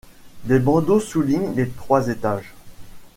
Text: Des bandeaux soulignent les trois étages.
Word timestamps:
Des 0.45 0.57
bandeaux 0.57 0.99
soulignent 0.99 1.53
les 1.53 1.69
trois 1.69 2.07
étages. 2.09 2.55